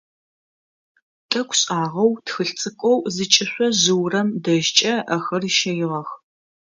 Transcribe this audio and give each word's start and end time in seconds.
Тӏэкӏу 1.29 1.57
шӏагъэу 1.61 2.11
тхылъ 2.25 2.53
цӏыкӏоу 2.59 2.97
зыкӏышъо 3.15 3.67
жъыурэм 3.81 4.29
дэжькӏэ 4.43 4.93
ыӏэхэр 5.15 5.43
ыщэигъэх. 5.49 6.09